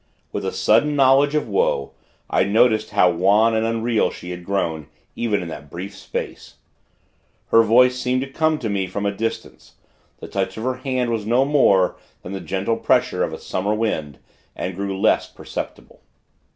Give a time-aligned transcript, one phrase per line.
[0.31, 1.91] With a sudden knowledge of woe,
[2.27, 6.55] I noticed how wan and unreal she had grown, even in that brief space.
[7.49, 9.75] Her voice seemed to come to me from a distance.
[10.17, 13.75] The touch of her hands was no more than the gentle pressure of a summer
[13.75, 14.17] wind,
[14.55, 16.01] and grew less perceptible.